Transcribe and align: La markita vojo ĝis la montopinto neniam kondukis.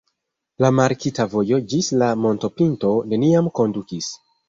La 0.65 0.71
markita 0.77 1.27
vojo 1.35 1.61
ĝis 1.75 1.91
la 2.05 2.09
montopinto 2.25 2.99
neniam 3.15 3.55
kondukis. 3.61 4.15